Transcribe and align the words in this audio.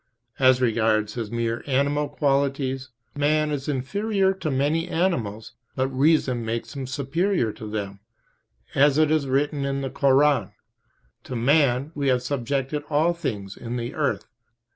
As 0.39 0.61
regards 0.61 1.13
his 1.13 1.29
mere 1.29 1.61
animal 1.67 2.09
qualities, 2.09 2.89
man 3.13 3.51
is 3.51 3.69
inferior 3.69 4.33
to 4.33 4.49
many 4.49 4.87
animals, 4.87 5.53
but 5.75 5.89
reason 5.89 6.43
makes 6.43 6.75
him 6.75 6.87
superior 6.87 7.51
to 7.53 7.69
them, 7.69 7.99
as 8.73 8.97
it 8.97 9.11
is 9.11 9.27
written 9.27 9.63
in 9.63 9.81
the 9.81 9.91
Koran: 9.91 10.53
"To 11.25 11.35
man 11.35 11.91
We 11.93 12.07
have 12.07 12.23
subjected 12.23 12.81
all 12.89 13.13
things 13.13 13.55
in 13.55 13.77
the 13.77 13.93
earth." 13.93 14.25